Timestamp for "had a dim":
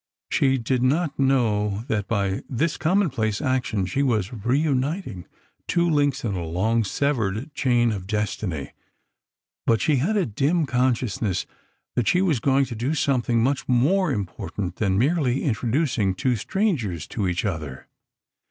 9.97-10.65